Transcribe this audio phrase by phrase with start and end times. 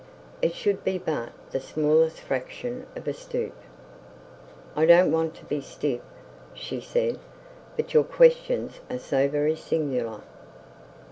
[0.41, 3.53] It should be but the smallest fraction of a stoop!
[4.75, 6.01] 'I don't want to be stiff,'
[6.55, 7.19] she said,
[7.77, 10.21] 'but your questions are so very singular.'